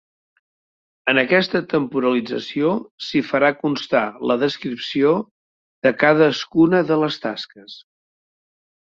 [1.11, 2.71] En aquesta temporalització
[3.07, 5.11] s'hi farà constar la descripció
[5.89, 7.77] de cadascuna de les tasques.